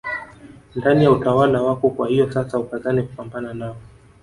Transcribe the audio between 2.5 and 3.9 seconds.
ukazane kupambana nao